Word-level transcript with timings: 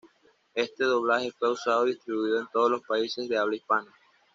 Este 0.55 0.83
doblaje 0.83 1.31
fue 1.31 1.51
usado 1.51 1.85
y 1.85 1.91
distribuido 1.93 2.39
en 2.41 2.47
todos 2.51 2.71
los 2.71 2.81
países 2.81 3.29
de 3.29 3.37
habla 3.37 3.55
hispana. 3.57 3.93